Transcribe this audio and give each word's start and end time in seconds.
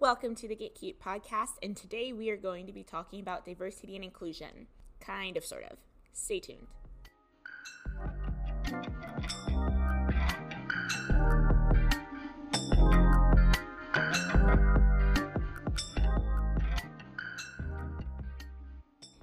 Welcome 0.00 0.34
to 0.36 0.48
the 0.48 0.56
Get 0.56 0.74
Cute 0.76 0.98
podcast, 0.98 1.58
and 1.62 1.76
today 1.76 2.10
we 2.10 2.30
are 2.30 2.36
going 2.38 2.66
to 2.66 2.72
be 2.72 2.82
talking 2.82 3.20
about 3.20 3.44
diversity 3.44 3.96
and 3.96 4.02
inclusion. 4.02 4.66
Kind 4.98 5.36
of, 5.36 5.44
sort 5.44 5.64
of. 5.64 5.76
Stay 6.14 6.40
tuned. 6.40 6.68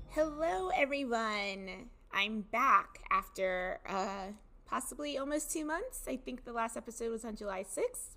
Hello, 0.09 0.69
everyone. 0.75 1.89
I'm 2.13 2.41
back 2.41 2.99
after 3.09 3.79
uh, 3.89 4.27
possibly 4.67 5.17
almost 5.17 5.51
two 5.51 5.65
months. 5.65 6.03
I 6.07 6.17
think 6.17 6.45
the 6.45 6.53
last 6.53 6.77
episode 6.77 7.09
was 7.09 7.25
on 7.25 7.35
July 7.35 7.63
6th, 7.63 8.13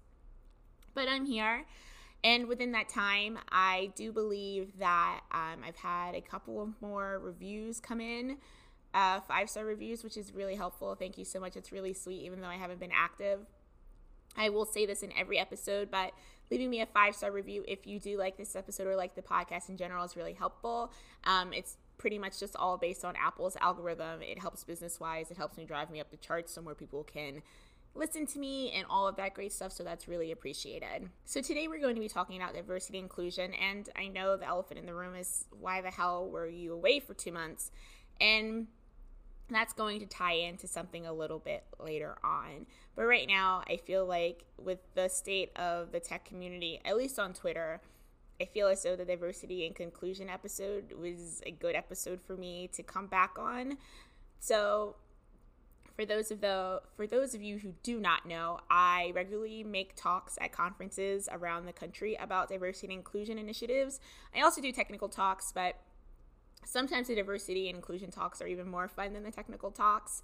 but 0.92 1.08
I'm 1.08 1.24
here. 1.24 1.64
And 2.22 2.48
within 2.48 2.72
that 2.72 2.88
time, 2.88 3.38
I 3.50 3.92
do 3.96 4.12
believe 4.12 4.78
that 4.78 5.20
um, 5.32 5.62
I've 5.66 5.76
had 5.76 6.14
a 6.14 6.20
couple 6.20 6.60
of 6.60 6.70
more 6.82 7.18
reviews 7.18 7.80
come 7.80 8.00
in, 8.00 8.36
uh, 8.92 9.20
five 9.20 9.48
star 9.48 9.64
reviews, 9.64 10.04
which 10.04 10.16
is 10.16 10.34
really 10.34 10.54
helpful. 10.54 10.94
Thank 10.94 11.16
you 11.16 11.24
so 11.24 11.40
much. 11.40 11.56
It's 11.56 11.72
really 11.72 11.94
sweet, 11.94 12.22
even 12.22 12.40
though 12.40 12.48
I 12.48 12.56
haven't 12.56 12.80
been 12.80 12.92
active. 12.94 13.40
I 14.36 14.50
will 14.50 14.66
say 14.66 14.86
this 14.86 15.02
in 15.02 15.12
every 15.18 15.38
episode, 15.38 15.90
but 15.90 16.12
leaving 16.50 16.70
me 16.70 16.80
a 16.80 16.86
five 16.86 17.14
star 17.14 17.32
review 17.32 17.64
if 17.66 17.86
you 17.86 17.98
do 17.98 18.18
like 18.18 18.36
this 18.36 18.54
episode 18.54 18.86
or 18.86 18.96
like 18.96 19.14
the 19.14 19.22
podcast 19.22 19.68
in 19.68 19.76
general 19.76 20.04
is 20.04 20.16
really 20.16 20.34
helpful. 20.34 20.92
Um, 21.24 21.52
it's 21.52 21.76
pretty 21.98 22.18
much 22.18 22.38
just 22.38 22.56
all 22.56 22.78
based 22.78 23.04
on 23.04 23.14
Apple's 23.16 23.56
algorithm. 23.60 24.22
It 24.22 24.38
helps 24.38 24.64
business 24.64 25.00
wise, 25.00 25.30
it 25.30 25.36
helps 25.36 25.56
me 25.56 25.64
drive 25.64 25.90
me 25.90 26.00
up 26.00 26.10
the 26.10 26.16
charts 26.16 26.52
so 26.52 26.62
more 26.62 26.74
people 26.74 27.02
can 27.02 27.42
listen 27.94 28.26
to 28.26 28.38
me 28.38 28.70
and 28.72 28.86
all 28.88 29.08
of 29.08 29.16
that 29.16 29.34
great 29.34 29.52
stuff. 29.52 29.72
So 29.72 29.82
that's 29.82 30.06
really 30.08 30.32
appreciated. 30.32 31.10
So 31.24 31.40
today 31.40 31.68
we're 31.68 31.80
going 31.80 31.96
to 31.96 32.00
be 32.00 32.08
talking 32.08 32.40
about 32.40 32.54
diversity 32.54 32.98
inclusion. 32.98 33.52
And 33.54 33.88
I 33.96 34.08
know 34.08 34.36
the 34.36 34.46
elephant 34.46 34.78
in 34.78 34.86
the 34.86 34.94
room 34.94 35.14
is 35.14 35.46
why 35.58 35.80
the 35.80 35.90
hell 35.90 36.28
were 36.28 36.46
you 36.46 36.72
away 36.72 37.00
for 37.00 37.14
two 37.14 37.32
months? 37.32 37.70
And 38.20 38.68
that's 39.48 39.72
going 39.72 39.98
to 40.00 40.06
tie 40.06 40.34
into 40.34 40.68
something 40.68 41.06
a 41.06 41.12
little 41.12 41.40
bit 41.40 41.64
later 41.78 42.16
on. 42.22 42.66
But 42.94 43.04
right 43.04 43.26
now, 43.26 43.62
I 43.68 43.76
feel 43.76 44.06
like 44.06 44.44
with 44.56 44.78
the 44.94 45.08
state 45.08 45.50
of 45.56 45.90
the 45.92 46.00
tech 46.00 46.24
community, 46.24 46.80
at 46.84 46.96
least 46.96 47.18
on 47.18 47.32
Twitter, 47.32 47.80
I 48.40 48.44
feel 48.44 48.68
as 48.68 48.82
though 48.82 48.96
the 48.96 49.04
diversity 49.04 49.66
and 49.66 49.74
conclusion 49.74 50.28
episode 50.28 50.92
was 50.92 51.42
a 51.44 51.50
good 51.50 51.74
episode 51.74 52.20
for 52.22 52.36
me 52.36 52.70
to 52.72 52.82
come 52.82 53.06
back 53.06 53.36
on. 53.38 53.76
So 54.38 54.96
for 56.00 56.06
those 56.06 56.30
of 56.30 56.40
the 56.40 56.80
for 56.96 57.06
those 57.06 57.34
of 57.34 57.42
you 57.42 57.58
who 57.58 57.74
do 57.82 58.00
not 58.00 58.24
know, 58.24 58.58
I 58.70 59.12
regularly 59.14 59.62
make 59.62 59.94
talks 59.96 60.38
at 60.40 60.50
conferences 60.50 61.28
around 61.30 61.66
the 61.66 61.74
country 61.74 62.16
about 62.18 62.48
diversity 62.48 62.86
and 62.86 62.94
inclusion 62.94 63.38
initiatives. 63.38 64.00
I 64.34 64.40
also 64.40 64.62
do 64.62 64.72
technical 64.72 65.10
talks, 65.10 65.52
but 65.52 65.76
sometimes 66.64 67.08
the 67.08 67.14
diversity 67.14 67.68
and 67.68 67.76
inclusion 67.76 68.10
talks 68.10 68.40
are 68.40 68.46
even 68.46 68.66
more 68.66 68.88
fun 68.88 69.12
than 69.12 69.24
the 69.24 69.30
technical 69.30 69.70
talks. 69.70 70.22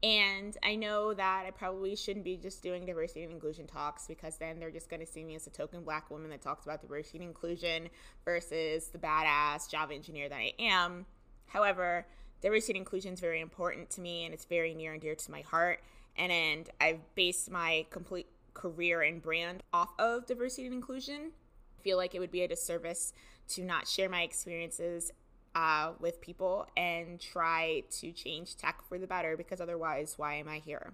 And 0.00 0.56
I 0.62 0.76
know 0.76 1.12
that 1.14 1.44
I 1.44 1.50
probably 1.50 1.96
shouldn't 1.96 2.24
be 2.24 2.36
just 2.36 2.62
doing 2.62 2.86
diversity 2.86 3.24
and 3.24 3.32
inclusion 3.32 3.66
talks 3.66 4.06
because 4.06 4.36
then 4.36 4.60
they're 4.60 4.70
just 4.70 4.88
going 4.88 5.00
to 5.00 5.06
see 5.06 5.24
me 5.24 5.34
as 5.34 5.48
a 5.48 5.50
token 5.50 5.82
black 5.82 6.08
woman 6.08 6.30
that 6.30 6.40
talks 6.40 6.66
about 6.66 6.82
diversity 6.82 7.18
and 7.18 7.26
inclusion 7.26 7.88
versus 8.24 8.90
the 8.90 8.98
badass 8.98 9.68
Java 9.68 9.92
engineer 9.92 10.28
that 10.28 10.38
I 10.38 10.52
am. 10.60 11.04
However, 11.46 12.06
diversity 12.40 12.72
and 12.72 12.78
inclusion 12.78 13.14
is 13.14 13.20
very 13.20 13.40
important 13.40 13.90
to 13.90 14.00
me 14.00 14.24
and 14.24 14.34
it's 14.34 14.44
very 14.44 14.74
near 14.74 14.92
and 14.92 15.00
dear 15.00 15.14
to 15.14 15.30
my 15.30 15.40
heart. 15.42 15.80
And, 16.16 16.32
and 16.32 16.70
I've 16.80 17.14
based 17.14 17.50
my 17.50 17.86
complete 17.90 18.26
career 18.54 19.02
and 19.02 19.22
brand 19.22 19.62
off 19.72 19.90
of 19.98 20.26
diversity 20.26 20.66
and 20.66 20.74
inclusion. 20.74 21.32
I 21.78 21.82
feel 21.82 21.96
like 21.96 22.14
it 22.14 22.20
would 22.20 22.30
be 22.30 22.42
a 22.42 22.48
disservice 22.48 23.12
to 23.48 23.62
not 23.62 23.86
share 23.86 24.08
my 24.08 24.22
experiences 24.22 25.12
uh, 25.54 25.92
with 26.00 26.20
people 26.20 26.66
and 26.76 27.20
try 27.20 27.82
to 27.90 28.12
change 28.12 28.56
tech 28.56 28.82
for 28.88 28.98
the 28.98 29.06
better 29.06 29.36
because 29.36 29.60
otherwise, 29.60 30.14
why 30.16 30.34
am 30.34 30.48
I 30.48 30.58
here? 30.58 30.92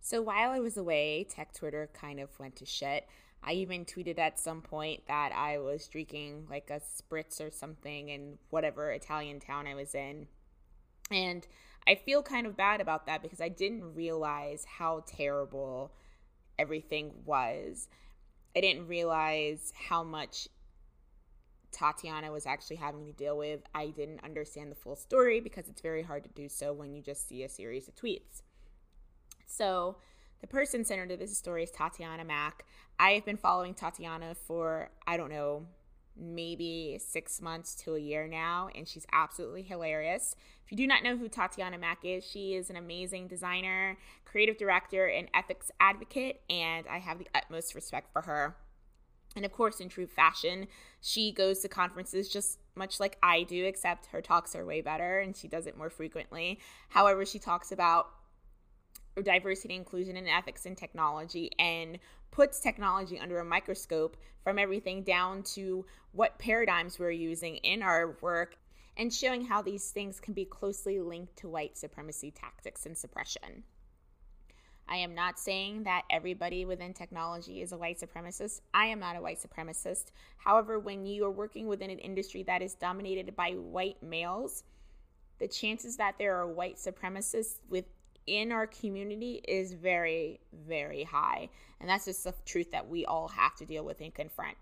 So 0.00 0.22
while 0.22 0.50
I 0.50 0.60
was 0.60 0.76
away, 0.76 1.26
tech 1.28 1.52
Twitter 1.52 1.90
kind 1.92 2.20
of 2.20 2.38
went 2.38 2.56
to 2.56 2.64
shit. 2.64 3.06
I 3.42 3.52
even 3.52 3.84
tweeted 3.84 4.18
at 4.18 4.38
some 4.38 4.62
point 4.62 5.06
that 5.08 5.32
I 5.32 5.58
was 5.58 5.88
drinking 5.88 6.46
like 6.48 6.70
a 6.70 6.80
spritz 6.80 7.40
or 7.40 7.50
something 7.50 8.08
in 8.08 8.38
whatever 8.50 8.92
Italian 8.92 9.40
town 9.40 9.66
I 9.66 9.74
was 9.74 9.94
in. 9.94 10.26
And 11.10 11.46
I 11.86 11.94
feel 11.94 12.22
kind 12.22 12.46
of 12.46 12.56
bad 12.56 12.80
about 12.80 13.06
that 13.06 13.22
because 13.22 13.40
I 13.40 13.48
didn't 13.48 13.94
realize 13.94 14.64
how 14.64 15.04
terrible 15.06 15.92
everything 16.58 17.12
was. 17.24 17.88
I 18.56 18.60
didn't 18.60 18.88
realize 18.88 19.72
how 19.88 20.02
much 20.02 20.48
Tatiana 21.70 22.32
was 22.32 22.46
actually 22.46 22.76
having 22.76 23.04
to 23.06 23.12
deal 23.12 23.36
with. 23.36 23.60
I 23.74 23.88
didn't 23.88 24.24
understand 24.24 24.70
the 24.70 24.76
full 24.76 24.96
story 24.96 25.40
because 25.40 25.68
it's 25.68 25.82
very 25.82 26.02
hard 26.02 26.24
to 26.24 26.30
do 26.30 26.48
so 26.48 26.72
when 26.72 26.92
you 26.94 27.02
just 27.02 27.28
see 27.28 27.42
a 27.42 27.48
series 27.48 27.86
of 27.86 27.94
tweets. 27.94 28.42
So, 29.46 29.96
the 30.40 30.46
person 30.46 30.84
centered 30.84 31.10
to 31.10 31.16
this 31.16 31.36
story 31.36 31.62
is 31.62 31.70
Tatiana 31.70 32.24
Mac. 32.24 32.64
I 32.98 33.10
have 33.12 33.24
been 33.24 33.36
following 33.36 33.74
Tatiana 33.74 34.34
for, 34.34 34.90
I 35.06 35.16
don't 35.16 35.30
know, 35.30 35.66
maybe 36.18 36.98
six 37.04 37.40
months 37.40 37.74
to 37.74 37.94
a 37.94 38.00
year 38.00 38.26
now, 38.26 38.68
and 38.74 38.88
she's 38.88 39.06
absolutely 39.12 39.62
hilarious. 39.62 40.34
If 40.64 40.72
you 40.72 40.76
do 40.78 40.86
not 40.86 41.02
know 41.02 41.16
who 41.16 41.28
Tatiana 41.28 41.78
Mac 41.78 42.04
is, 42.04 42.24
she 42.24 42.54
is 42.54 42.70
an 42.70 42.76
amazing 42.76 43.28
designer, 43.28 43.98
creative 44.24 44.58
director, 44.58 45.06
and 45.06 45.28
ethics 45.34 45.70
advocate, 45.78 46.40
and 46.50 46.86
I 46.88 46.98
have 46.98 47.18
the 47.18 47.28
utmost 47.34 47.74
respect 47.74 48.12
for 48.12 48.22
her. 48.22 48.56
And 49.36 49.44
of 49.44 49.52
course, 49.52 49.80
in 49.80 49.88
true 49.88 50.06
fashion, 50.06 50.66
she 51.00 51.30
goes 51.30 51.60
to 51.60 51.68
conferences 51.68 52.28
just 52.28 52.58
much 52.74 52.98
like 52.98 53.18
I 53.22 53.42
do, 53.42 53.66
except 53.66 54.06
her 54.06 54.22
talks 54.22 54.56
are 54.56 54.64
way 54.64 54.80
better 54.80 55.20
and 55.20 55.36
she 55.36 55.46
does 55.46 55.66
it 55.66 55.76
more 55.76 55.90
frequently. 55.90 56.58
However, 56.88 57.26
she 57.26 57.38
talks 57.38 57.70
about 57.70 58.08
diversity, 59.22 59.74
inclusion, 59.74 60.16
and 60.16 60.28
ethics 60.28 60.66
in 60.66 60.76
technology 60.76 61.50
and 61.58 61.98
puts 62.30 62.60
technology 62.60 63.18
under 63.18 63.38
a 63.38 63.44
microscope 63.44 64.16
from 64.44 64.58
everything 64.58 65.02
down 65.02 65.42
to 65.42 65.84
what 66.12 66.38
paradigms 66.38 66.98
we're 66.98 67.10
using 67.10 67.56
in 67.56 67.82
our 67.82 68.16
work 68.20 68.56
and 68.96 69.12
showing 69.12 69.44
how 69.44 69.62
these 69.62 69.90
things 69.90 70.20
can 70.20 70.34
be 70.34 70.44
closely 70.44 71.00
linked 71.00 71.36
to 71.36 71.48
white 71.48 71.76
supremacy 71.76 72.30
tactics 72.30 72.86
and 72.86 72.96
suppression. 72.96 73.62
I 74.88 74.98
am 74.98 75.14
not 75.14 75.38
saying 75.38 75.82
that 75.82 76.02
everybody 76.10 76.64
within 76.64 76.94
technology 76.94 77.60
is 77.60 77.72
a 77.72 77.76
white 77.76 77.98
supremacist. 77.98 78.60
I 78.72 78.86
am 78.86 79.00
not 79.00 79.16
a 79.16 79.20
white 79.20 79.40
supremacist. 79.42 80.12
However, 80.36 80.78
when 80.78 81.04
you 81.04 81.24
are 81.24 81.30
working 81.30 81.66
within 81.66 81.90
an 81.90 81.98
industry 81.98 82.44
that 82.44 82.62
is 82.62 82.74
dominated 82.74 83.34
by 83.34 83.52
white 83.52 84.00
males, 84.02 84.62
the 85.38 85.48
chances 85.48 85.96
that 85.96 86.14
there 86.18 86.36
are 86.36 86.46
white 86.46 86.76
supremacists 86.76 87.58
within 88.26 88.52
our 88.52 88.66
community 88.66 89.40
is 89.46 89.72
very, 89.72 90.40
very 90.66 91.04
high. 91.04 91.48
And 91.80 91.88
that's 91.88 92.06
just 92.06 92.24
the 92.24 92.34
truth 92.44 92.70
that 92.72 92.88
we 92.88 93.04
all 93.04 93.28
have 93.28 93.54
to 93.56 93.66
deal 93.66 93.84
with 93.84 94.00
and 94.00 94.14
confront. 94.14 94.56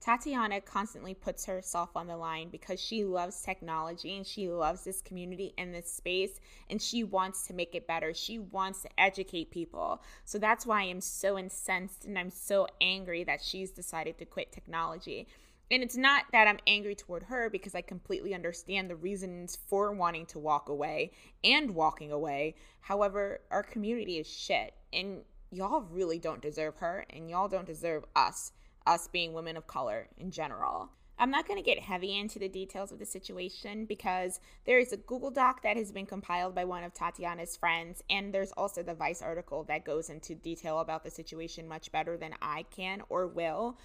Tatiana 0.00 0.60
constantly 0.60 1.14
puts 1.14 1.46
herself 1.46 1.96
on 1.96 2.06
the 2.06 2.16
line 2.16 2.50
because 2.50 2.78
she 2.78 3.04
loves 3.04 3.40
technology 3.40 4.18
and 4.18 4.26
she 4.26 4.50
loves 4.50 4.84
this 4.84 5.00
community 5.00 5.54
and 5.56 5.74
this 5.74 5.90
space 5.90 6.40
and 6.68 6.80
she 6.80 7.02
wants 7.02 7.46
to 7.46 7.54
make 7.54 7.74
it 7.74 7.86
better. 7.86 8.12
She 8.12 8.38
wants 8.38 8.82
to 8.82 9.00
educate 9.00 9.50
people. 9.50 10.02
So 10.26 10.38
that's 10.38 10.66
why 10.66 10.82
I'm 10.82 11.00
so 11.00 11.38
incensed 11.38 12.04
and 12.04 12.18
I'm 12.18 12.28
so 12.28 12.66
angry 12.82 13.24
that 13.24 13.42
she's 13.42 13.70
decided 13.70 14.18
to 14.18 14.26
quit 14.26 14.52
technology. 14.52 15.26
And 15.70 15.82
it's 15.82 15.96
not 15.96 16.24
that 16.32 16.46
I'm 16.46 16.58
angry 16.66 16.94
toward 16.94 17.24
her 17.24 17.48
because 17.48 17.74
I 17.74 17.80
completely 17.80 18.34
understand 18.34 18.90
the 18.90 18.96
reasons 18.96 19.58
for 19.68 19.92
wanting 19.92 20.26
to 20.26 20.38
walk 20.38 20.68
away 20.68 21.12
and 21.42 21.74
walking 21.74 22.12
away. 22.12 22.56
However, 22.80 23.40
our 23.50 23.62
community 23.62 24.18
is 24.18 24.26
shit 24.26 24.74
and 24.92 25.22
y'all 25.50 25.86
really 25.90 26.18
don't 26.18 26.42
deserve 26.42 26.76
her 26.76 27.06
and 27.10 27.30
y'all 27.30 27.48
don't 27.48 27.66
deserve 27.66 28.04
us 28.14 28.52
us 28.86 29.08
being 29.08 29.32
women 29.32 29.56
of 29.56 29.66
color 29.66 30.08
in 30.18 30.30
general. 30.30 30.90
I'm 31.16 31.30
not 31.30 31.46
going 31.46 31.62
to 31.62 31.64
get 31.64 31.78
heavy 31.78 32.18
into 32.18 32.40
the 32.40 32.48
details 32.48 32.90
of 32.90 32.98
the 32.98 33.06
situation 33.06 33.84
because 33.84 34.40
there 34.66 34.80
is 34.80 34.92
a 34.92 34.96
Google 34.96 35.30
Doc 35.30 35.62
that 35.62 35.76
has 35.76 35.92
been 35.92 36.06
compiled 36.06 36.56
by 36.56 36.64
one 36.64 36.82
of 36.82 36.92
Tatiana's 36.92 37.56
friends, 37.56 38.02
and 38.10 38.34
there's 38.34 38.50
also 38.52 38.82
the 38.82 38.94
Vice 38.94 39.22
article 39.22 39.62
that 39.64 39.84
goes 39.84 40.10
into 40.10 40.34
detail 40.34 40.80
about 40.80 41.04
the 41.04 41.10
situation 41.10 41.68
much 41.68 41.92
better 41.92 42.16
than 42.16 42.34
I 42.42 42.64
can 42.74 43.02
or 43.08 43.28
will. 43.28 43.78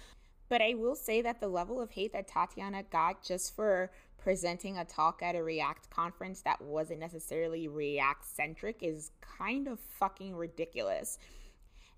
But 0.50 0.60
I 0.60 0.74
will 0.74 0.96
say 0.96 1.22
that 1.22 1.40
the 1.40 1.48
level 1.48 1.80
of 1.80 1.92
hate 1.92 2.12
that 2.12 2.26
Tatiana 2.26 2.82
got 2.82 3.22
just 3.22 3.54
for 3.54 3.92
presenting 4.18 4.76
a 4.76 4.84
talk 4.84 5.22
at 5.22 5.36
a 5.36 5.42
React 5.42 5.88
conference 5.90 6.42
that 6.42 6.60
wasn't 6.60 6.98
necessarily 6.98 7.68
React 7.68 8.26
centric 8.26 8.82
is 8.82 9.12
kind 9.22 9.68
of 9.68 9.78
fucking 9.78 10.34
ridiculous. 10.34 11.18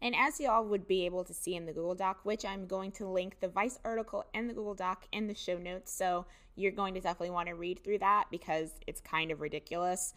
And 0.03 0.15
as 0.15 0.39
y'all 0.39 0.67
would 0.67 0.87
be 0.87 1.07
able 1.07 1.25
to 1.25 1.33
see 1.33 1.55
in 1.55 1.65
the 1.65 1.73
Google 1.73 1.95
Doc, 1.95 2.21
which 2.25 2.45
I'm 2.45 2.67
going 2.67 2.93
to 2.93 3.09
link 3.09 3.41
the 3.41 3.49
Vice 3.49 3.79
article 3.85 4.27
and 4.35 4.51
the 4.51 4.55
Google 4.55 4.75
Doc 4.75 5.07
in 5.13 5.29
the 5.29 5.35
show 5.35 5.57
notes. 5.57 5.91
So 5.91 6.27
you're 6.55 6.73
going 6.73 6.93
to 6.93 7.01
definitely 7.01 7.31
want 7.31 7.49
to 7.49 7.55
read 7.55 7.83
through 7.83 8.01
that 8.01 8.27
because 8.31 8.73
it's 8.87 9.01
kind 9.01 9.31
of 9.31 9.41
ridiculous. 9.41 10.13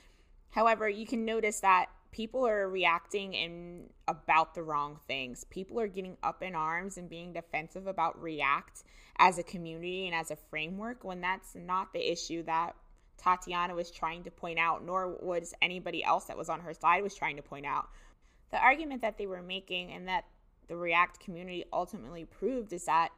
However, 0.50 0.90
you 0.90 1.06
can 1.06 1.24
notice 1.24 1.62
that 1.62 1.88
people 2.16 2.48
are 2.48 2.70
reacting 2.70 3.34
in 3.34 3.90
about 4.08 4.56
the 4.56 4.64
wrong 4.64 4.98
things. 5.06 5.44
People 5.50 5.82
are 5.82 5.88
getting 5.88 6.16
up 6.24 6.42
in 6.42 6.56
arms 6.56 6.96
and 6.98 7.10
being 7.10 7.34
defensive 7.34 7.88
about 7.88 8.22
React 8.22 8.84
as 9.20 9.38
a 9.38 9.44
community 9.44 10.06
and 10.06 10.16
as 10.16 10.32
a 10.32 10.38
framework 10.50 11.04
when 11.04 11.20
that's 11.20 11.56
not 11.56 11.92
the 11.92 12.10
issue 12.10 12.42
that 12.44 12.74
Tatiana 13.18 13.76
was 13.76 13.92
trying 13.92 14.24
to 14.24 14.32
point 14.32 14.58
out, 14.58 14.86
nor 14.86 15.18
was 15.22 15.54
anybody 15.62 16.06
else 16.06 16.24
that 16.26 16.38
was 16.38 16.48
on 16.48 16.62
her 16.62 16.74
side 16.74 17.04
was 17.04 17.16
trying 17.16 17.36
to 17.36 17.42
point 17.42 17.66
out. 17.66 17.90
The 18.52 18.60
argument 18.60 19.02
that 19.02 19.18
they 19.18 19.28
were 19.28 19.42
making 19.42 19.92
and 19.92 20.08
that 20.08 20.24
the 20.70 20.78
React 20.78 21.20
community 21.20 21.66
ultimately 21.74 22.24
proved 22.24 22.72
is 22.72 22.86
that 22.86 23.10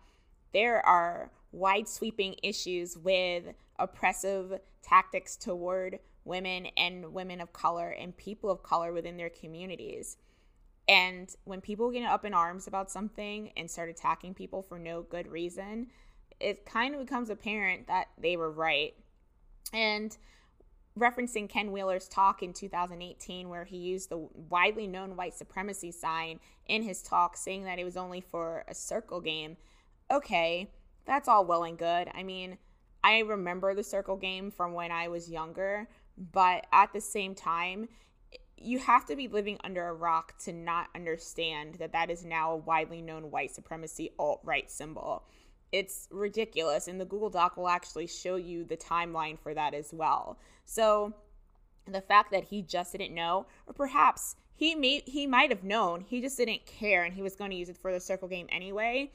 there 0.54 0.84
are 0.84 1.30
wide 1.52 1.88
sweeping 1.88 2.36
issues 2.42 2.98
with 2.98 3.44
oppressive 3.78 4.60
tactics 4.82 5.36
toward 5.36 6.00
women 6.28 6.68
and 6.78 7.14
women 7.14 7.42
of 7.42 7.54
color 7.54 7.90
and 7.90 8.16
people 8.16 8.50
of 8.50 8.64
color 8.64 8.94
within 8.94 9.18
their 9.18 9.30
communities. 9.30 10.18
And 10.88 11.34
when 11.44 11.62
people 11.62 11.92
get 11.92 12.06
up 12.06 12.24
in 12.24 12.34
arms 12.34 12.68
about 12.68 12.92
something 12.92 13.52
and 13.58 13.70
start 13.70 13.90
attacking 13.90 14.34
people 14.34 14.62
for 14.62 14.80
no 14.80 15.02
good 15.02 15.28
reason, 15.28 15.88
it 16.40 16.66
kind 16.66 16.94
of 16.94 17.02
becomes 17.02 17.30
apparent 17.30 17.88
that 17.88 18.08
they 18.18 18.38
were 18.38 18.52
right. 18.52 18.94
And 19.74 20.16
referencing 20.98 21.50
Ken 21.50 21.72
Wheeler's 21.72 22.08
talk 22.08 22.42
in 22.42 22.54
2018, 22.54 23.50
where 23.50 23.66
he 23.66 23.78
used 23.78 24.10
the 24.10 24.28
widely 24.50 24.88
known 24.88 25.16
white 25.16 25.36
supremacy 25.36 25.92
sign 25.92 26.40
in 26.68 26.84
his 26.84 27.02
talk, 27.02 27.38
saying 27.38 27.66
that 27.66 27.80
it 27.80 27.84
was 27.84 27.98
only 27.98 28.22
for 28.22 28.64
a 28.68 28.74
circle 28.74 29.22
game. 29.22 29.58
Okay, 30.10 30.72
that's 31.06 31.28
all 31.28 31.46
well 31.46 31.64
and 31.64 31.78
good. 31.78 32.10
I 32.14 32.24
mean, 32.24 32.58
I 33.04 33.20
remember 33.20 33.74
the 33.74 33.84
circle 33.84 34.18
game 34.18 34.52
from 34.52 34.74
when 34.74 34.92
I 34.92 35.08
was 35.08 35.30
younger, 35.30 35.88
but 36.18 36.66
at 36.72 36.94
the 36.94 37.02
same 37.02 37.36
time, 37.36 37.88
you 38.58 38.80
have 38.80 39.06
to 39.06 39.16
be 39.16 39.28
living 39.28 39.58
under 39.64 39.88
a 39.88 39.94
rock 39.94 40.38
to 40.40 40.52
not 40.52 40.88
understand 40.96 41.76
that 41.76 41.94
that 41.94 42.10
is 42.10 42.26
now 42.26 42.52
a 42.52 42.58
widely 42.58 43.02
known 43.02 43.30
white 43.30 43.54
supremacy 43.54 44.12
alt 44.18 44.42
right 44.44 44.70
symbol. 44.70 45.24
It's 45.72 46.08
ridiculous, 46.12 46.88
and 46.88 47.00
the 47.00 47.06
Google 47.06 47.30
Doc 47.30 47.58
will 47.58 47.68
actually 47.68 48.08
show 48.08 48.36
you 48.36 48.64
the 48.64 48.78
timeline 48.78 49.38
for 49.38 49.54
that 49.54 49.74
as 49.74 49.94
well. 49.94 50.40
So, 50.66 51.14
the 51.86 52.02
fact 52.02 52.32
that 52.32 52.46
he 52.46 52.62
just 52.62 52.94
didn't 52.94 53.14
know, 53.14 53.46
or 53.68 53.74
perhaps 53.74 54.36
he 54.56 54.76
may 54.76 55.04
he 55.06 55.28
might 55.28 55.52
have 55.52 55.64
known, 55.64 56.02
he 56.02 56.22
just 56.22 56.38
didn't 56.38 56.66
care, 56.66 57.04
and 57.04 57.14
he 57.14 57.22
was 57.22 57.36
going 57.36 57.52
to 57.52 57.58
use 57.58 57.70
it 57.70 57.78
for 57.78 57.92
the 57.92 58.00
circle 58.00 58.28
game 58.28 58.48
anyway 58.52 59.12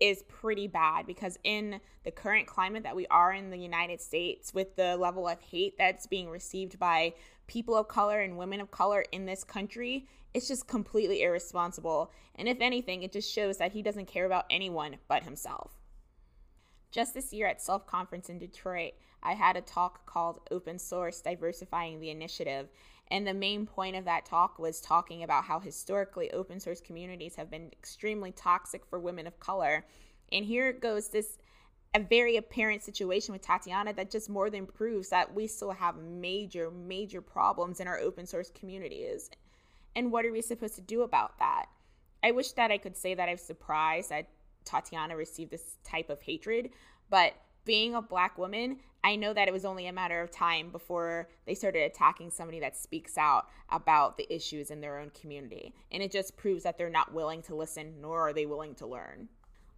is 0.00 0.22
pretty 0.24 0.66
bad 0.66 1.06
because 1.06 1.38
in 1.44 1.80
the 2.04 2.10
current 2.10 2.46
climate 2.46 2.82
that 2.82 2.96
we 2.96 3.06
are 3.08 3.32
in 3.32 3.50
the 3.50 3.58
United 3.58 4.00
States 4.00 4.52
with 4.52 4.76
the 4.76 4.96
level 4.96 5.28
of 5.28 5.40
hate 5.40 5.76
that's 5.78 6.06
being 6.06 6.28
received 6.28 6.78
by 6.78 7.14
people 7.46 7.76
of 7.76 7.88
color 7.88 8.20
and 8.20 8.36
women 8.36 8.60
of 8.60 8.70
color 8.70 9.04
in 9.12 9.26
this 9.26 9.44
country, 9.44 10.06
it's 10.32 10.48
just 10.48 10.66
completely 10.66 11.22
irresponsible. 11.22 12.10
And 12.34 12.48
if 12.48 12.60
anything, 12.60 13.02
it 13.02 13.12
just 13.12 13.32
shows 13.32 13.58
that 13.58 13.72
he 13.72 13.82
doesn't 13.82 14.06
care 14.06 14.26
about 14.26 14.46
anyone 14.50 14.96
but 15.08 15.22
himself. 15.22 15.72
Just 16.90 17.14
this 17.14 17.32
year 17.32 17.46
at 17.46 17.62
Self 17.62 17.86
Conference 17.86 18.28
in 18.28 18.38
Detroit, 18.38 18.92
I 19.22 19.32
had 19.32 19.56
a 19.56 19.60
talk 19.60 20.06
called 20.06 20.40
Open 20.50 20.78
Source 20.78 21.20
Diversifying 21.20 22.00
the 22.00 22.10
Initiative. 22.10 22.68
And 23.14 23.24
the 23.24 23.32
main 23.32 23.64
point 23.64 23.94
of 23.94 24.06
that 24.06 24.26
talk 24.26 24.58
was 24.58 24.80
talking 24.80 25.22
about 25.22 25.44
how 25.44 25.60
historically 25.60 26.32
open 26.32 26.58
source 26.58 26.80
communities 26.80 27.36
have 27.36 27.48
been 27.48 27.68
extremely 27.72 28.32
toxic 28.32 28.84
for 28.84 28.98
women 28.98 29.28
of 29.28 29.38
color. 29.38 29.86
And 30.32 30.44
here 30.44 30.72
goes 30.72 31.10
this 31.10 31.38
a 31.94 32.00
very 32.00 32.38
apparent 32.38 32.82
situation 32.82 33.32
with 33.32 33.40
Tatiana 33.40 33.92
that 33.92 34.10
just 34.10 34.28
more 34.28 34.50
than 34.50 34.66
proves 34.66 35.10
that 35.10 35.32
we 35.32 35.46
still 35.46 35.70
have 35.70 35.96
major, 35.96 36.72
major 36.72 37.20
problems 37.20 37.78
in 37.78 37.86
our 37.86 38.00
open 38.00 38.26
source 38.26 38.50
communities. 38.50 39.30
And 39.94 40.10
what 40.10 40.26
are 40.26 40.32
we 40.32 40.42
supposed 40.42 40.74
to 40.74 40.80
do 40.80 41.02
about 41.02 41.38
that? 41.38 41.66
I 42.24 42.32
wish 42.32 42.50
that 42.54 42.72
I 42.72 42.78
could 42.78 42.96
say 42.96 43.14
that 43.14 43.28
I'm 43.28 43.38
surprised 43.38 44.10
that 44.10 44.28
Tatiana 44.64 45.16
received 45.16 45.52
this 45.52 45.76
type 45.84 46.10
of 46.10 46.20
hatred, 46.20 46.70
but 47.10 47.34
being 47.64 47.94
a 47.94 48.02
black 48.02 48.38
woman, 48.38 48.78
I 49.02 49.16
know 49.16 49.34
that 49.34 49.48
it 49.48 49.52
was 49.52 49.64
only 49.66 49.86
a 49.86 49.92
matter 49.92 50.22
of 50.22 50.30
time 50.30 50.70
before 50.70 51.28
they 51.46 51.54
started 51.54 51.80
attacking 51.80 52.30
somebody 52.30 52.60
that 52.60 52.76
speaks 52.76 53.18
out 53.18 53.48
about 53.68 54.16
the 54.16 54.32
issues 54.34 54.70
in 54.70 54.80
their 54.80 54.98
own 54.98 55.10
community. 55.10 55.74
And 55.92 56.02
it 56.02 56.10
just 56.10 56.36
proves 56.36 56.62
that 56.62 56.78
they're 56.78 56.88
not 56.88 57.12
willing 57.12 57.42
to 57.42 57.54
listen, 57.54 57.94
nor 58.00 58.28
are 58.28 58.32
they 58.32 58.46
willing 58.46 58.74
to 58.76 58.86
learn. 58.86 59.28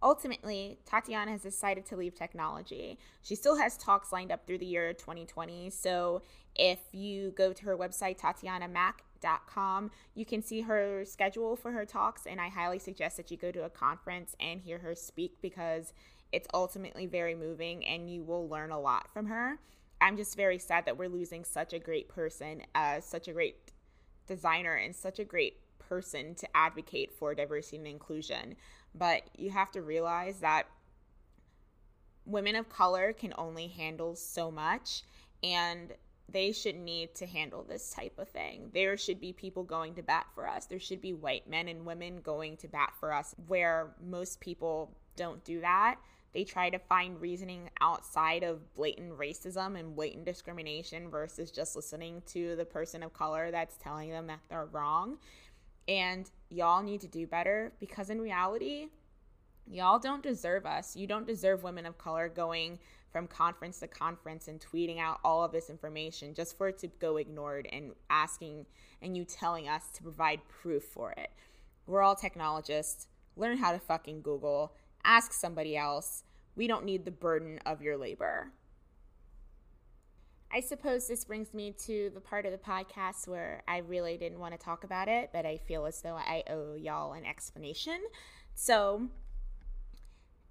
Ultimately, 0.01 0.77
Tatiana 0.85 1.31
has 1.31 1.41
decided 1.41 1.85
to 1.87 1.97
leave 1.97 2.13
technology. 2.13 2.99
She 3.23 3.35
still 3.35 3.57
has 3.57 3.77
talks 3.77 4.11
lined 4.11 4.31
up 4.31 4.45
through 4.45 4.59
the 4.59 4.65
year 4.65 4.93
2020. 4.93 5.71
So 5.71 6.21
if 6.55 6.79
you 6.91 7.31
go 7.31 7.51
to 7.51 7.65
her 7.65 7.75
website, 7.75 8.19
tatianamac.com, 8.19 9.91
you 10.13 10.25
can 10.25 10.43
see 10.43 10.61
her 10.61 11.03
schedule 11.03 11.55
for 11.55 11.71
her 11.71 11.83
talks. 11.83 12.27
And 12.27 12.39
I 12.39 12.49
highly 12.49 12.77
suggest 12.77 13.17
that 13.17 13.31
you 13.31 13.37
go 13.37 13.51
to 13.51 13.63
a 13.63 13.69
conference 13.69 14.35
and 14.39 14.61
hear 14.61 14.77
her 14.77 14.93
speak 14.93 15.41
because 15.41 15.93
it's 16.31 16.47
ultimately 16.53 17.05
very 17.05 17.35
moving 17.35 17.85
and 17.85 18.09
you 18.09 18.23
will 18.23 18.47
learn 18.47 18.71
a 18.71 18.79
lot 18.79 19.11
from 19.13 19.27
her. 19.27 19.59
I'm 19.99 20.17
just 20.17 20.35
very 20.35 20.59
sad 20.59 20.85
that 20.85 20.97
we're 20.97 21.09
losing 21.09 21.43
such 21.43 21.73
a 21.73 21.79
great 21.79 22.07
person, 22.09 22.63
uh, 22.75 22.99
such 22.99 23.27
a 23.27 23.33
great 23.33 23.71
designer, 24.27 24.75
and 24.75 24.95
such 24.95 25.19
a 25.19 25.23
great 25.23 25.57
person 25.79 26.35
to 26.35 26.47
advocate 26.55 27.11
for 27.11 27.33
diversity 27.33 27.77
and 27.77 27.87
inclusion. 27.87 28.55
But 28.93 29.23
you 29.35 29.49
have 29.49 29.71
to 29.71 29.81
realize 29.81 30.39
that 30.41 30.67
women 32.25 32.55
of 32.55 32.69
color 32.69 33.13
can 33.13 33.33
only 33.37 33.67
handle 33.67 34.15
so 34.15 34.51
much 34.51 35.03
and 35.43 35.93
they 36.29 36.51
should 36.51 36.75
need 36.75 37.15
to 37.15 37.25
handle 37.25 37.63
this 37.63 37.93
type 37.93 38.19
of 38.19 38.27
thing. 38.27 38.69
There 38.73 38.97
should 38.97 39.21
be 39.21 39.31
people 39.31 39.63
going 39.63 39.95
to 39.95 40.03
bat 40.03 40.27
for 40.35 40.47
us. 40.47 40.65
There 40.65 40.79
should 40.79 40.99
be 40.99 41.13
white 41.13 41.49
men 41.49 41.69
and 41.69 41.85
women 41.85 42.19
going 42.21 42.57
to 42.57 42.67
bat 42.67 42.93
for 42.99 43.13
us 43.13 43.33
where 43.47 43.95
most 44.05 44.41
people 44.41 44.91
don't 45.15 45.43
do 45.45 45.61
that. 45.61 45.97
They 46.37 46.43
try 46.43 46.69
to 46.69 46.77
find 46.77 47.19
reasoning 47.19 47.67
outside 47.81 48.43
of 48.43 48.75
blatant 48.75 49.17
racism 49.17 49.75
and 49.75 49.95
blatant 49.95 50.23
discrimination 50.23 51.09
versus 51.09 51.49
just 51.49 51.75
listening 51.75 52.21
to 52.27 52.55
the 52.55 52.63
person 52.63 53.01
of 53.01 53.11
color 53.11 53.49
that's 53.49 53.75
telling 53.77 54.11
them 54.11 54.27
that 54.27 54.41
they're 54.47 54.67
wrong. 54.71 55.17
And 55.87 56.29
y'all 56.51 56.83
need 56.83 57.01
to 57.01 57.07
do 57.07 57.25
better 57.25 57.73
because 57.79 58.11
in 58.11 58.21
reality, 58.21 58.89
y'all 59.65 59.97
don't 59.97 60.21
deserve 60.21 60.67
us. 60.67 60.95
You 60.95 61.07
don't 61.07 61.25
deserve 61.25 61.63
women 61.63 61.87
of 61.87 61.97
color 61.97 62.29
going 62.29 62.77
from 63.11 63.25
conference 63.25 63.79
to 63.79 63.87
conference 63.87 64.47
and 64.47 64.63
tweeting 64.63 64.99
out 64.99 65.19
all 65.23 65.43
of 65.43 65.51
this 65.51 65.71
information 65.71 66.35
just 66.35 66.55
for 66.55 66.67
it 66.67 66.77
to 66.77 66.87
go 66.99 67.17
ignored 67.17 67.67
and 67.71 67.93
asking 68.11 68.67
and 69.01 69.17
you 69.17 69.25
telling 69.25 69.67
us 69.67 69.89
to 69.95 70.03
provide 70.03 70.41
proof 70.49 70.83
for 70.83 71.13
it. 71.13 71.31
We're 71.87 72.03
all 72.03 72.13
technologists. 72.13 73.07
Learn 73.35 73.57
how 73.57 73.71
to 73.71 73.79
fucking 73.79 74.21
Google 74.21 74.75
ask 75.07 75.33
somebody 75.33 75.75
else. 75.75 76.23
We 76.57 76.67
don't 76.67 76.85
need 76.85 77.05
the 77.05 77.11
burden 77.11 77.59
of 77.65 77.81
your 77.81 77.97
labor. 77.97 78.51
I 80.51 80.61
suppose 80.61 81.07
this 81.07 81.23
brings 81.23 81.53
me 81.53 81.75
to 81.85 82.09
the 82.13 82.19
part 82.19 82.45
of 82.45 82.51
the 82.51 82.57
podcast 82.57 83.27
where 83.27 83.61
I 83.67 83.77
really 83.79 84.17
didn't 84.17 84.39
want 84.39 84.57
to 84.57 84.65
talk 84.65 84.83
about 84.83 85.07
it, 85.07 85.29
but 85.31 85.45
I 85.45 85.57
feel 85.57 85.85
as 85.85 86.01
though 86.01 86.15
I 86.15 86.43
owe 86.49 86.75
y'all 86.75 87.13
an 87.13 87.25
explanation. 87.25 87.99
So, 88.55 89.07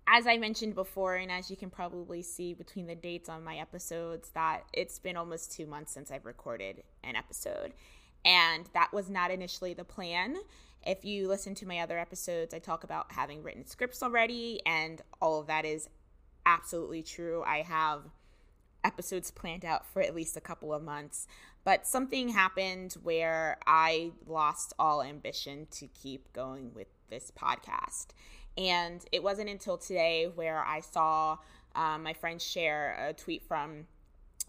as 0.07 0.29
I 0.29 0.37
mentioned 0.37 0.77
before, 0.77 1.17
and 1.17 1.33
as 1.33 1.51
you 1.51 1.57
can 1.57 1.71
probably 1.71 2.23
see 2.23 2.55
between 2.55 2.87
the 2.87 2.95
dates 2.95 3.29
on 3.29 3.43
my 3.43 3.57
episodes, 3.57 4.31
that 4.35 4.65
it's 4.73 5.01
been 5.01 5.17
almost 5.17 5.51
two 5.51 5.67
months 5.67 5.93
since 5.93 6.13
I've 6.13 6.27
recorded 6.27 6.85
an 7.03 7.17
episode. 7.17 7.73
And 8.25 8.69
that 8.75 8.93
was 8.93 9.11
not 9.11 9.33
initially 9.33 9.75
the 9.75 9.85
plan. 9.85 10.37
If 10.87 11.05
you 11.05 11.27
listen 11.27 11.57
to 11.57 11.67
my 11.67 11.81
other 11.81 11.99
episodes, 11.99 12.55
I 12.55 12.61
talk 12.61 12.85
about 12.85 13.11
having 13.11 13.43
written 13.43 13.67
scripts 13.67 14.03
already, 14.05 14.61
and 14.65 15.03
all 15.21 15.41
of 15.41 15.49
that 15.49 15.65
is 15.65 15.89
absolutely 16.47 17.03
true. 17.03 17.43
I 17.47 17.63
have 17.63 18.03
episodes 18.85 19.31
planned 19.31 19.65
out 19.65 19.85
for 19.93 20.01
at 20.01 20.15
least 20.15 20.37
a 20.37 20.41
couple 20.41 20.73
of 20.73 20.83
months, 20.83 21.27
but 21.65 21.87
something 21.87 22.29
happened 22.29 22.95
where 23.03 23.59
I 23.67 24.13
lost 24.27 24.73
all 24.79 25.03
ambition 25.03 25.67
to 25.73 25.89
keep 25.89 26.33
going 26.33 26.73
with 26.73 26.87
this 27.11 27.33
podcast. 27.37 28.07
And 28.57 29.05
it 29.13 29.23
wasn't 29.23 29.51
until 29.51 29.77
today 29.77 30.31
where 30.33 30.65
I 30.65 30.81
saw 30.81 31.39
um, 31.75 32.05
my 32.05 32.15
friend 32.15 32.41
share 32.41 32.97
a 33.09 33.13
tweet 33.13 33.43
from 33.43 33.87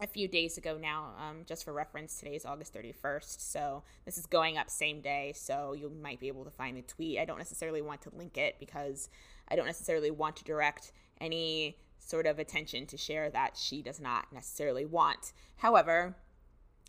a 0.00 0.06
few 0.06 0.28
days 0.28 0.56
ago 0.56 0.78
now. 0.80 1.12
Um, 1.18 1.42
just 1.46 1.64
for 1.64 1.72
reference, 1.72 2.18
today 2.18 2.36
is 2.36 2.46
August 2.46 2.72
31st. 2.74 3.40
So 3.40 3.82
this 4.06 4.16
is 4.16 4.26
going 4.26 4.56
up 4.56 4.70
same 4.70 5.00
day. 5.00 5.32
So 5.34 5.74
you 5.74 5.90
might 5.90 6.20
be 6.20 6.28
able 6.28 6.44
to 6.44 6.50
find 6.50 6.76
the 6.76 6.82
tweet. 6.82 7.18
I 7.18 7.24
don't 7.24 7.38
necessarily 7.38 7.82
want 7.82 8.02
to 8.02 8.10
link 8.16 8.38
it 8.38 8.56
because 8.60 9.10
I 9.48 9.56
don't 9.56 9.66
necessarily 9.66 10.10
want 10.10 10.36
to 10.36 10.44
direct 10.44 10.92
any 11.20 11.76
sort 11.98 12.26
of 12.26 12.38
attention 12.38 12.86
to 12.86 12.96
share 12.96 13.30
that 13.30 13.56
she 13.56 13.82
does 13.82 14.00
not 14.00 14.32
necessarily 14.32 14.84
want. 14.84 15.32
However, 15.56 16.16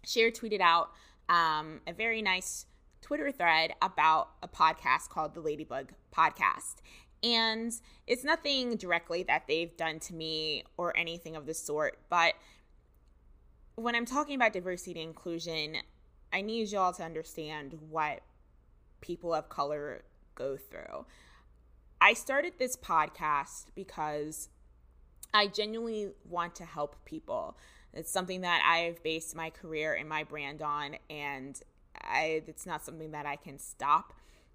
Cher 0.05 0.31
tweeted 0.31 0.61
out 0.61 0.91
um, 1.27 1.81
a 1.87 1.93
very 1.93 2.21
nice 2.21 2.65
Twitter 3.01 3.31
thread 3.31 3.73
about 3.81 4.29
a 4.41 4.47
podcast 4.47 5.09
called 5.09 5.33
the 5.33 5.41
Ladybug 5.41 5.93
Podcast. 6.15 6.75
And 7.21 7.73
it's 8.07 8.23
nothing 8.23 8.75
directly 8.75 9.23
that 9.23 9.43
they've 9.47 9.75
done 9.75 9.99
to 10.01 10.13
me 10.13 10.63
or 10.77 10.95
anything 10.97 11.35
of 11.35 11.45
the 11.45 11.53
sort, 11.53 11.99
but 12.09 12.33
when 13.75 13.95
I'm 13.95 14.05
talking 14.05 14.35
about 14.35 14.51
diversity 14.51 14.99
and 14.99 15.09
inclusion, 15.09 15.77
I 16.33 16.41
need 16.41 16.69
y'all 16.69 16.93
to 16.93 17.03
understand 17.03 17.77
what 17.89 18.21
people 18.99 19.33
of 19.33 19.47
color 19.47 20.03
go 20.35 20.57
through. 20.57 21.05
I 22.01 22.13
started 22.13 22.53
this 22.57 22.75
podcast 22.75 23.67
because 23.75 24.49
I 25.33 25.47
genuinely 25.47 26.11
want 26.27 26.55
to 26.55 26.65
help 26.65 26.95
people. 27.05 27.57
It's 27.93 28.11
something 28.11 28.41
that 28.41 28.61
I've 28.65 29.01
based 29.03 29.35
my 29.35 29.49
career 29.49 29.93
and 29.93 30.07
my 30.07 30.23
brand 30.23 30.61
on, 30.61 30.95
and 31.09 31.59
I, 32.01 32.43
it's 32.47 32.65
not 32.65 32.85
something 32.85 33.11
that 33.11 33.25
I 33.25 33.35
can 33.35 33.57
stop 33.59 34.13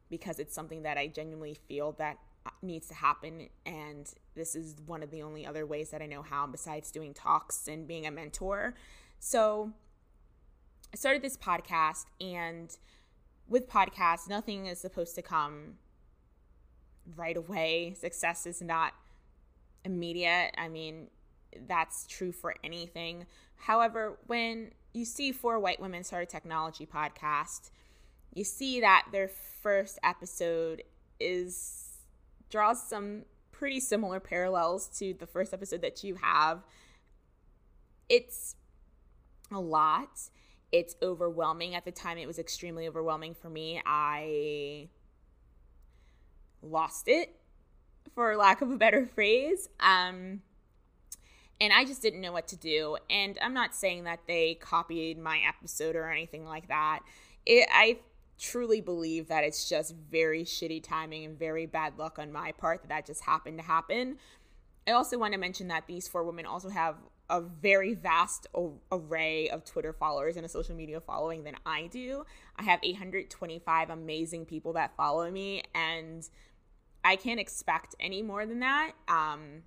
because 0.09 0.39
it's 0.39 0.55
something 0.55 0.83
that 0.83 0.99
I 0.99 1.09
genuinely 1.09 1.57
feel 1.69 1.93
that 1.93 2.19
uh, 2.47 2.51
needs 2.63 2.87
to 2.89 2.95
happen. 2.95 3.49
And 3.67 4.13
this 4.35 4.55
is 4.55 4.77
one 4.87 5.03
of 5.03 5.11
the 5.11 5.23
only 5.23 5.47
other 5.47 5.67
ways 5.67 5.91
that 5.91 6.03
I 6.03 6.07
know 6.07 6.23
how, 6.23 6.47
besides 6.47 6.91
doing 6.91 7.15
talks 7.15 7.67
and 7.69 7.87
being 7.87 8.07
a 8.07 8.11
mentor. 8.11 8.75
So 9.19 9.73
I 10.93 10.97
started 10.97 11.23
this 11.23 11.37
podcast, 11.37 12.05
and 12.21 12.77
with 13.49 13.69
podcasts, 13.69 14.29
nothing 14.29 14.67
is 14.67 14.79
supposed 14.79 15.15
to 15.17 15.23
come 15.23 15.75
right 17.17 17.37
away. 17.37 17.95
Success 17.99 18.47
is 18.47 18.63
not 18.63 18.93
immediate. 19.85 20.55
I 20.59 20.69
mean, 20.69 21.09
that's 21.67 22.07
true 22.07 22.33
for 22.33 22.55
anything. 22.65 23.27
However, 23.57 24.19
when 24.27 24.73
you 24.93 25.05
see 25.05 25.33
four 25.33 25.59
white 25.59 25.81
women 25.81 26.05
start 26.05 26.23
a 26.23 26.27
technology 26.27 26.87
podcast, 26.87 27.71
you 28.33 28.45
see 28.45 28.81
that 28.81 29.07
their 29.13 29.29
first 29.29 29.99
episode 30.03 30.83
is 31.21 31.99
draws 32.51 32.83
some 32.83 33.23
pretty 33.53 33.81
similar 33.81 34.21
parallels 34.21 34.89
to 34.99 35.15
the 35.15 35.27
first 35.27 35.55
episode 35.55 35.83
that 35.83 36.05
you 36.05 36.17
have. 36.17 36.63
It's 38.09 38.57
a 39.53 39.61
lot. 39.61 40.21
It's 40.73 40.97
overwhelming. 41.03 41.75
At 41.75 41.85
the 41.85 41.93
time, 41.93 42.19
it 42.19 42.27
was 42.27 42.39
extremely 42.39 42.89
overwhelming 42.89 43.35
for 43.35 43.49
me. 43.49 43.81
I 43.87 44.89
lost 46.63 47.09
it, 47.09 47.35
for 48.15 48.37
lack 48.37 48.61
of 48.61 48.71
a 48.71 48.77
better 48.77 49.07
phrase. 49.15 49.69
Um, 49.81 50.43
and 51.61 51.73
I 51.73 51.85
just 51.85 52.03
didn't 52.03 52.21
know 52.21 52.33
what 52.33 52.49
to 52.49 52.57
do. 52.57 52.97
And 53.09 53.39
I'm 53.41 53.55
not 53.55 53.75
saying 53.75 54.05
that 54.05 54.21
they 54.27 54.55
copied 54.55 55.19
my 55.19 55.41
episode 55.47 55.97
or 55.97 56.11
anything 56.11 56.45
like 56.45 56.69
that. 56.69 57.01
It, 57.47 57.69
I 57.73 57.99
truly 58.39 58.81
believe 58.81 59.29
that 59.29 59.45
it's 59.45 59.69
just 59.69 59.95
very 60.11 60.45
shitty 60.45 60.83
timing 60.83 61.25
and 61.25 61.39
very 61.39 61.67
bad 61.67 61.99
luck 61.99 62.19
on 62.19 62.33
my 62.33 62.53
part 62.53 62.83
that 62.83 62.89
that 62.89 63.07
just 63.07 63.23
happened 63.23 63.59
to 63.59 63.65
happen. 63.65 64.19
I 64.87 64.93
also 64.93 65.19
want 65.19 65.33
to 65.33 65.39
mention 65.39 65.69
that 65.69 65.87
these 65.87 66.09
four 66.09 66.25
women 66.25 66.45
also 66.45 66.69
have 66.69 66.97
a 67.31 67.41
very 67.41 67.95
vast 67.95 68.47
array 68.93 69.49
of 69.49 69.65
Twitter 69.65 69.95
followers 69.95 70.37
and 70.37 70.45
a 70.45 70.49
social 70.49 70.75
media 70.75 71.01
following 71.01 71.45
than 71.45 71.57
I 71.65 71.87
do. 71.87 72.27
I 72.57 72.65
have 72.65 72.81
825 72.83 73.91
amazing 73.91 74.45
people 74.45 74.75
that 74.75 74.95
follow 74.97 75.31
me, 75.31 75.63
and 75.75 76.29
I 77.05 77.17
can't 77.17 77.39
expect 77.39 77.95
any 78.01 78.23
more 78.23 78.47
than 78.47 78.61
that. 78.61 78.93
Um, 79.09 79.63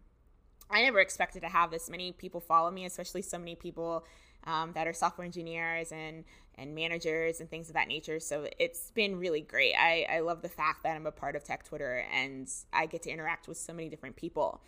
I 0.69 0.81
never 0.81 0.99
expected 0.99 1.41
to 1.41 1.47
have 1.47 1.71
this 1.71 1.89
many 1.89 2.11
people 2.11 2.41
follow 2.41 2.71
me, 2.71 2.85
especially 2.85 3.21
so 3.21 3.37
many 3.37 3.55
people 3.55 4.05
um, 4.45 4.71
that 4.73 4.87
are 4.87 4.93
software 4.93 5.25
engineers 5.25 5.91
and 5.91 6.23
and 6.59 6.73
managers 6.73 7.39
and 7.39 7.47
things 7.49 7.67
of 7.67 7.75
that 7.75 7.87
nature. 7.87 8.19
So 8.19 8.47
it's 8.57 8.89
been 8.89 9.19
really 9.19 9.41
great. 9.41 9.75
I, 9.75 10.07
I 10.09 10.19
love 10.21 10.41
the 10.41 10.49
fact 10.49 10.81
that 10.81 10.95
I'm 10.95 11.05
a 11.05 11.11
part 11.11 11.35
of 11.35 11.43
Tech 11.43 11.63
Twitter 11.63 12.03
and 12.11 12.49
I 12.73 12.87
get 12.87 13.03
to 13.03 13.11
interact 13.11 13.47
with 13.47 13.57
so 13.57 13.73
many 13.73 13.89
different 13.89 14.15
people. 14.15 14.59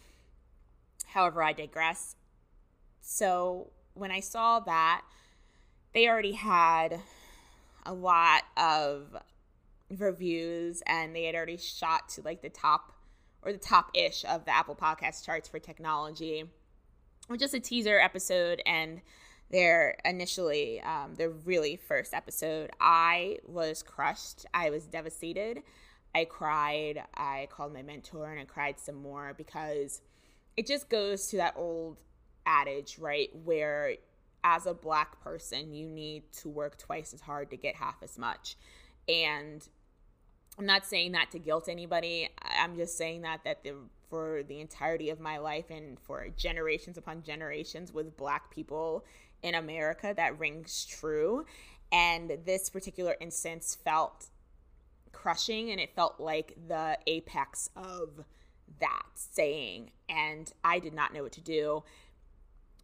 However, 1.08 1.42
I 1.42 1.54
digress. 1.54 2.16
So 3.02 3.72
when 3.96 4.12
I 4.12 4.20
saw 4.20 4.60
that, 4.60 5.02
they 5.94 6.08
already 6.08 6.34
had 6.34 7.00
a 7.88 7.94
lot 7.94 8.44
of 8.56 9.18
reviews 9.98 10.84
and 10.86 11.16
they 11.16 11.24
had 11.24 11.36
already 11.36 11.58
shot 11.58 12.10
to 12.10 12.22
like 12.22 12.42
the 12.42 12.50
top 12.50 12.94
or 13.42 13.52
the 13.52 13.58
top 13.58 13.92
ish 13.94 14.26
of 14.26 14.46
the 14.46 14.56
Apple 14.56 14.76
Podcast 14.76 15.26
charts 15.26 15.48
for 15.48 15.60
technology. 15.60 16.44
Just 17.38 17.54
a 17.54 17.60
teaser 17.60 18.00
episode 18.00 18.62
and 18.66 19.02
their 19.52 19.98
initially 20.06 20.82
um, 20.82 21.16
their 21.16 21.30
really 21.30 21.76
first 21.76 22.14
episode, 22.14 22.70
I 22.80 23.38
was 23.48 23.84
crushed. 23.84 24.46
I 24.54 24.70
was 24.70 24.86
devastated. 24.86 25.64
I 26.14 26.26
cried. 26.26 27.04
I 27.16 27.48
called 27.52 27.74
my 27.74 27.82
mentor 27.82 28.30
and 28.32 28.40
I 28.40 28.46
cried 28.46 28.80
some 28.80 28.96
more 28.96 29.34
because 29.38 30.02
it 30.58 30.68
just 30.68 30.90
goes 30.90 31.28
to 31.28 31.38
that 31.38 31.54
old 31.56 31.98
adage, 32.46 32.98
right? 33.00 33.30
Where 33.44 33.96
as 34.44 34.66
a 34.66 34.74
black 34.74 35.22
person, 35.22 35.74
you 35.74 35.88
need 35.88 36.32
to 36.32 36.50
work 36.50 36.78
twice 36.78 37.14
as 37.14 37.22
hard 37.22 37.50
to 37.52 37.58
get 37.58 37.76
half 37.76 37.98
as 38.02 38.18
much. 38.18 38.56
And 39.08 39.68
I'm 40.58 40.66
not 40.66 40.86
saying 40.86 41.14
that 41.14 41.32
to 41.32 41.40
guilt 41.40 41.70
anybody. 41.70 42.30
I'm 42.60 42.76
just 42.76 42.98
saying 42.98 43.22
that 43.22 43.44
that 43.46 43.64
the 43.64 43.76
for 44.10 44.42
the 44.48 44.60
entirety 44.60 45.10
of 45.10 45.20
my 45.20 45.38
life 45.38 45.70
and 45.70 46.00
for 46.00 46.28
generations 46.36 46.98
upon 46.98 47.22
generations 47.22 47.94
with 47.94 48.18
black 48.18 48.50
people 48.50 49.06
in 49.44 49.56
America 49.56 50.14
that 50.16 50.38
rings 50.40 50.86
true. 50.86 51.46
And 51.92 52.38
this 52.46 52.70
particular 52.70 53.16
instance 53.20 53.78
felt 53.84 54.28
crushing 55.12 55.72
and 55.72 55.80
it 55.80 55.96
felt 55.96 56.20
like 56.20 56.56
the 56.68 56.98
apex 57.08 57.70
of 57.76 58.26
that 58.80 59.06
saying. 59.16 59.92
And 60.08 60.52
I 60.64 60.80
did 60.80 60.94
not 60.94 61.14
know 61.14 61.24
what 61.24 61.32
to 61.34 61.42
do. 61.42 61.84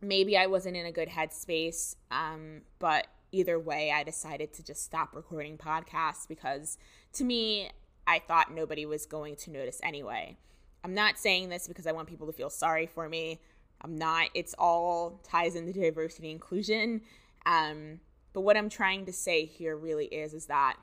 Maybe 0.01 0.37
I 0.37 0.47
wasn't 0.47 0.75
in 0.75 0.85
a 0.85 0.91
good 0.91 1.09
headspace, 1.09 1.95
um, 2.11 2.61
but 2.79 3.07
either 3.31 3.59
way, 3.59 3.91
I 3.91 4.03
decided 4.03 4.53
to 4.53 4.63
just 4.63 4.83
stop 4.83 5.15
recording 5.15 5.57
podcasts 5.57 6.27
because 6.27 6.77
to 7.13 7.23
me, 7.23 7.69
I 8.07 8.19
thought 8.19 8.53
nobody 8.53 8.85
was 8.85 9.05
going 9.05 9.35
to 9.37 9.51
notice 9.51 9.79
anyway. 9.83 10.37
I'm 10.83 10.93
not 10.93 11.17
saying 11.17 11.49
this 11.49 11.67
because 11.67 11.87
I 11.87 11.91
want 11.91 12.07
people 12.07 12.27
to 12.27 12.33
feel 12.33 12.49
sorry 12.49 12.85
for 12.85 13.09
me. 13.09 13.41
I'm 13.81 13.95
not. 13.95 14.29
It's 14.33 14.53
all 14.57 15.19
ties 15.23 15.55
into 15.55 15.73
diversity 15.73 16.31
inclusion. 16.31 17.01
Um, 17.45 17.99
but 18.33 18.41
what 18.41 18.57
I'm 18.57 18.69
trying 18.69 19.05
to 19.05 19.13
say 19.13 19.45
here 19.45 19.75
really 19.75 20.05
is 20.05 20.33
is 20.33 20.45
that 20.47 20.77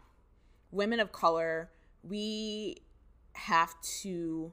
women 0.71 1.01
of 1.01 1.13
color, 1.13 1.71
we 2.03 2.79
have 3.35 3.75
to 4.03 4.53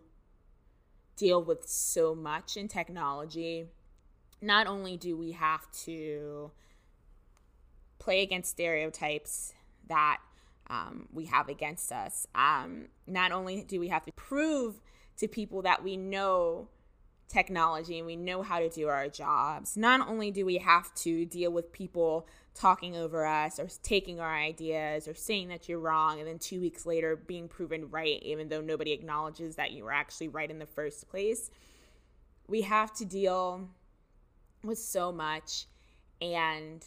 deal 1.15 1.43
with 1.43 1.67
so 1.67 2.13
much 2.13 2.55
in 2.55 2.67
technology. 2.67 3.65
Not 4.41 4.67
only 4.67 4.97
do 4.97 5.17
we 5.17 5.31
have 5.33 5.69
to 5.85 6.51
play 7.99 8.21
against 8.21 8.51
stereotypes 8.51 9.53
that 9.87 10.17
um, 10.69 11.07
we 11.11 11.25
have 11.25 11.49
against 11.49 11.91
us, 11.91 12.27
um, 12.35 12.85
not 13.07 13.31
only 13.31 13.63
do 13.63 13.79
we 13.79 13.89
have 13.89 14.05
to 14.05 14.11
prove 14.13 14.81
to 15.17 15.27
people 15.27 15.61
that 15.63 15.83
we 15.83 15.97
know 15.97 16.69
technology 17.29 17.99
and 17.99 18.07
we 18.07 18.15
know 18.15 18.41
how 18.41 18.59
to 18.59 18.69
do 18.69 18.87
our 18.87 19.07
jobs. 19.07 19.77
Not 19.77 20.07
only 20.07 20.31
do 20.31 20.45
we 20.45 20.57
have 20.57 20.93
to 20.95 21.25
deal 21.25 21.51
with 21.51 21.71
people 21.71 22.27
talking 22.55 22.97
over 22.97 23.25
us 23.25 23.59
or 23.59 23.67
taking 23.83 24.19
our 24.19 24.35
ideas 24.35 25.07
or 25.07 25.13
saying 25.13 25.49
that 25.49 25.69
you're 25.69 25.79
wrong 25.79 26.19
and 26.19 26.27
then 26.27 26.39
two 26.39 26.59
weeks 26.59 26.85
later 26.85 27.15
being 27.15 27.47
proven 27.47 27.89
right, 27.89 28.21
even 28.23 28.49
though 28.49 28.61
nobody 28.61 28.91
acknowledges 28.91 29.55
that 29.55 29.71
you 29.71 29.83
were 29.83 29.93
actually 29.93 30.27
right 30.27 30.49
in 30.49 30.59
the 30.59 30.65
first 30.65 31.07
place, 31.09 31.51
we 32.47 32.63
have 32.63 32.93
to 32.95 33.05
deal 33.05 33.69
with 34.63 34.79
so 34.79 35.11
much. 35.11 35.67
And 36.21 36.83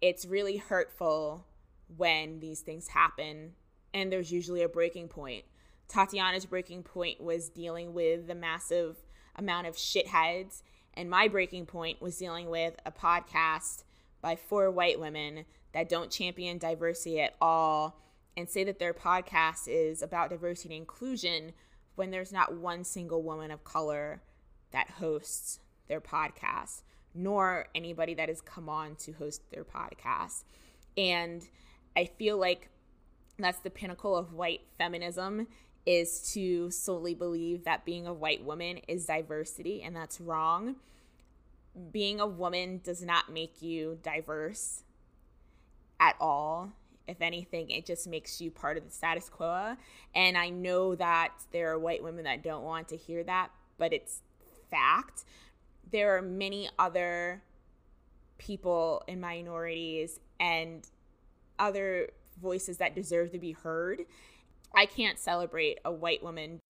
it's 0.00 0.24
really 0.24 0.56
hurtful 0.56 1.46
when 1.96 2.40
these 2.40 2.60
things 2.60 2.88
happen. 2.88 3.52
And 3.94 4.12
there's 4.12 4.30
usually 4.30 4.62
a 4.62 4.68
breaking 4.68 5.08
point. 5.08 5.44
Tatiana's 5.88 6.44
breaking 6.46 6.82
point 6.82 7.20
was 7.20 7.48
dealing 7.48 7.94
with 7.94 8.26
the 8.26 8.34
massive 8.34 8.96
amount 9.36 9.66
of 9.66 9.76
shitheads. 9.76 10.62
And 10.94 11.08
my 11.08 11.28
breaking 11.28 11.66
point 11.66 12.02
was 12.02 12.16
dealing 12.16 12.50
with 12.50 12.76
a 12.84 12.92
podcast 12.92 13.84
by 14.20 14.36
four 14.36 14.70
white 14.70 15.00
women 15.00 15.44
that 15.72 15.88
don't 15.88 16.10
champion 16.10 16.58
diversity 16.58 17.20
at 17.20 17.36
all 17.40 18.00
and 18.36 18.48
say 18.48 18.64
that 18.64 18.78
their 18.78 18.94
podcast 18.94 19.66
is 19.66 20.02
about 20.02 20.30
diversity 20.30 20.74
and 20.74 20.82
inclusion 20.82 21.52
when 21.94 22.10
there's 22.10 22.32
not 22.32 22.56
one 22.56 22.84
single 22.84 23.22
woman 23.22 23.50
of 23.50 23.64
color 23.64 24.22
that 24.70 24.90
hosts 24.90 25.58
their 25.88 26.00
podcast, 26.00 26.82
nor 27.14 27.66
anybody 27.74 28.14
that 28.14 28.28
has 28.28 28.40
come 28.40 28.68
on 28.68 28.96
to 28.96 29.12
host 29.12 29.42
their 29.50 29.64
podcast. 29.64 30.44
And 30.96 31.46
I 31.96 32.04
feel 32.04 32.38
like 32.38 32.70
that's 33.38 33.60
the 33.60 33.70
pinnacle 33.70 34.16
of 34.16 34.32
white 34.32 34.62
feminism 34.78 35.46
is 35.86 36.32
to 36.32 36.70
solely 36.70 37.14
believe 37.14 37.64
that 37.64 37.84
being 37.84 38.06
a 38.06 38.12
white 38.12 38.44
woman 38.44 38.78
is 38.88 39.06
diversity, 39.06 39.82
and 39.82 39.96
that's 39.96 40.20
wrong. 40.20 40.76
Being 41.92 42.20
a 42.20 42.26
woman 42.26 42.80
does 42.82 43.02
not 43.02 43.32
make 43.32 43.62
you 43.62 43.98
diverse 44.02 44.82
at 46.00 46.14
all. 46.20 46.72
If 47.06 47.22
anything, 47.22 47.70
it 47.70 47.86
just 47.86 48.06
makes 48.06 48.40
you 48.40 48.50
part 48.50 48.76
of 48.76 48.84
the 48.84 48.90
status 48.90 49.30
quo. 49.30 49.76
And 50.14 50.36
I 50.36 50.50
know 50.50 50.94
that 50.96 51.32
there 51.52 51.72
are 51.72 51.78
white 51.78 52.02
women 52.02 52.24
that 52.24 52.42
don't 52.42 52.64
want 52.64 52.88
to 52.88 52.96
hear 52.96 53.24
that, 53.24 53.50
but 53.78 53.94
it's 53.94 54.20
fact. 54.70 55.24
There 55.90 56.16
are 56.16 56.22
many 56.22 56.68
other 56.78 57.42
people 58.38 59.02
in 59.06 59.20
minorities 59.20 60.20
and 60.38 60.86
other 61.58 62.08
voices 62.40 62.78
that 62.78 62.94
deserve 62.94 63.32
to 63.32 63.38
be 63.38 63.52
heard. 63.52 64.04
I 64.74 64.86
can't 64.86 65.18
celebrate 65.18 65.78
a 65.84 65.92
white 65.92 66.22
woman 66.22 66.60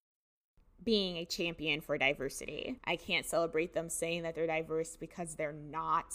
being 0.85 1.17
a 1.17 1.25
champion 1.25 1.81
for 1.81 1.99
diversity. 1.99 2.79
I 2.85 2.97
can't 2.97 3.27
celebrate 3.27 3.75
them 3.75 3.89
saying 3.91 4.23
that 4.23 4.35
they're 4.35 4.47
diverse 4.47 4.97
because 4.97 5.35
they're 5.35 5.53
not. 5.53 6.15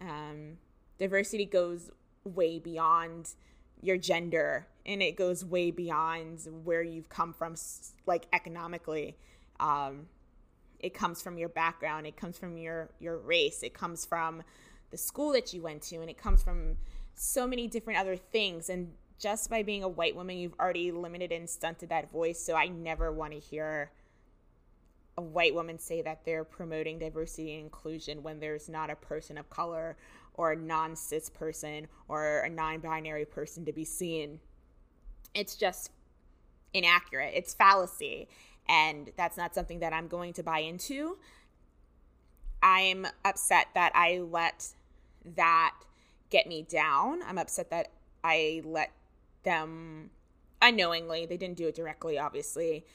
Um, 0.00 0.58
diversity 0.98 1.46
goes 1.46 1.90
way 2.24 2.58
beyond 2.58 3.30
your 3.80 3.96
gender 3.96 4.68
and 4.86 5.02
it 5.02 5.16
goes 5.16 5.44
way 5.44 5.70
beyond 5.70 6.46
where 6.64 6.82
you've 6.82 7.08
come 7.08 7.32
from, 7.32 7.54
like 8.06 8.26
economically. 8.32 9.16
Um, 9.58 10.06
it 10.82 10.94
comes 10.94 11.22
from 11.22 11.38
your 11.38 11.48
background, 11.48 12.06
it 12.06 12.16
comes 12.16 12.36
from 12.36 12.58
your 12.58 12.90
your 13.00 13.18
race, 13.18 13.62
it 13.62 13.74
comes 13.74 14.04
from 14.04 14.42
the 14.90 14.96
school 14.98 15.32
that 15.32 15.52
you 15.54 15.62
went 15.62 15.82
to, 15.82 15.96
and 16.00 16.10
it 16.10 16.18
comes 16.18 16.42
from 16.42 16.76
so 17.14 17.46
many 17.46 17.66
different 17.66 17.98
other 17.98 18.16
things. 18.16 18.68
And 18.68 18.92
just 19.18 19.48
by 19.48 19.62
being 19.62 19.82
a 19.82 19.88
white 19.88 20.16
woman, 20.16 20.36
you've 20.36 20.58
already 20.58 20.90
limited 20.90 21.32
and 21.32 21.48
stunted 21.48 21.88
that 21.90 22.10
voice. 22.10 22.40
So 22.40 22.54
I 22.54 22.68
never 22.68 23.12
want 23.12 23.32
to 23.32 23.38
hear 23.38 23.90
a 25.16 25.22
white 25.22 25.54
woman 25.54 25.78
say 25.78 26.02
that 26.02 26.24
they're 26.24 26.44
promoting 26.44 26.98
diversity 26.98 27.54
and 27.54 27.64
inclusion 27.64 28.22
when 28.22 28.40
there's 28.40 28.68
not 28.68 28.90
a 28.90 28.96
person 28.96 29.38
of 29.38 29.48
color 29.50 29.96
or 30.34 30.52
a 30.52 30.56
non 30.56 30.96
cis 30.96 31.28
person 31.28 31.86
or 32.08 32.40
a 32.40 32.48
non 32.48 32.80
binary 32.80 33.24
person 33.24 33.64
to 33.64 33.72
be 33.72 33.84
seen. 33.84 34.40
It's 35.34 35.56
just 35.56 35.90
inaccurate. 36.74 37.32
It's 37.34 37.54
fallacy. 37.54 38.28
And 38.68 39.10
that's 39.16 39.36
not 39.36 39.54
something 39.54 39.80
that 39.80 39.92
I'm 39.92 40.08
going 40.08 40.32
to 40.34 40.42
buy 40.42 40.60
into. 40.60 41.18
I'm 42.62 43.06
upset 43.24 43.66
that 43.74 43.92
I 43.94 44.18
let 44.18 44.68
that 45.36 45.74
get 46.30 46.46
me 46.46 46.62
down. 46.62 47.22
I'm 47.22 47.38
upset 47.38 47.70
that 47.70 47.88
I 48.24 48.62
let 48.64 48.92
them 49.42 50.10
unknowingly, 50.62 51.26
they 51.26 51.36
didn't 51.36 51.56
do 51.56 51.66
it 51.66 51.74
directly, 51.74 52.18
obviously, 52.18 52.86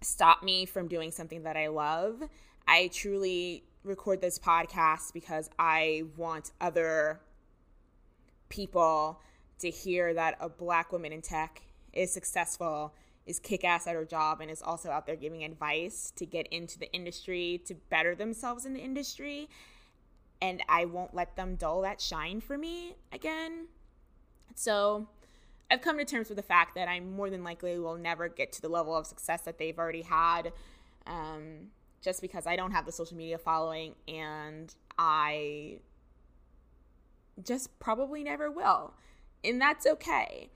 stop 0.00 0.42
me 0.42 0.64
from 0.64 0.86
doing 0.86 1.10
something 1.10 1.42
that 1.42 1.56
I 1.56 1.66
love. 1.66 2.22
I 2.66 2.88
truly 2.92 3.64
record 3.82 4.20
this 4.20 4.38
podcast 4.38 5.12
because 5.12 5.50
I 5.58 6.04
want 6.16 6.52
other 6.60 7.20
people 8.48 9.20
to 9.58 9.70
hear 9.70 10.14
that 10.14 10.36
a 10.40 10.48
black 10.48 10.92
woman 10.92 11.12
in 11.12 11.20
tech 11.20 11.62
is 11.92 12.12
successful, 12.12 12.94
is 13.26 13.38
kick 13.38 13.64
ass 13.64 13.86
at 13.86 13.94
her 13.94 14.04
job, 14.04 14.40
and 14.40 14.50
is 14.50 14.62
also 14.62 14.90
out 14.90 15.06
there 15.06 15.16
giving 15.16 15.44
advice 15.44 16.12
to 16.16 16.26
get 16.26 16.46
into 16.48 16.78
the 16.78 16.92
industry, 16.92 17.62
to 17.66 17.74
better 17.90 18.14
themselves 18.14 18.66
in 18.66 18.74
the 18.74 18.80
industry. 18.80 19.48
And 20.42 20.62
I 20.68 20.84
won't 20.84 21.14
let 21.14 21.36
them 21.36 21.56
dull 21.56 21.80
that 21.82 22.00
shine 22.00 22.40
for 22.40 22.58
me 22.58 22.96
again. 23.12 23.68
So 24.54 25.08
I've 25.70 25.80
come 25.80 25.98
to 25.98 26.04
terms 26.04 26.28
with 26.28 26.36
the 26.36 26.42
fact 26.42 26.74
that 26.74 26.88
I 26.88 27.00
more 27.00 27.30
than 27.30 27.42
likely 27.42 27.78
will 27.78 27.96
never 27.96 28.28
get 28.28 28.52
to 28.52 28.62
the 28.62 28.68
level 28.68 28.96
of 28.96 29.06
success 29.06 29.42
that 29.42 29.58
they've 29.58 29.78
already 29.78 30.02
had. 30.02 30.52
Um, 31.06 31.70
just 32.04 32.20
because 32.20 32.46
I 32.46 32.54
don't 32.54 32.72
have 32.72 32.84
the 32.84 32.92
social 32.92 33.16
media 33.16 33.38
following 33.38 33.94
and 34.06 34.72
I 34.98 35.78
just 37.42 37.76
probably 37.80 38.22
never 38.22 38.50
will. 38.50 38.92
And 39.42 39.60
that's 39.60 39.86
okay. 39.86 40.50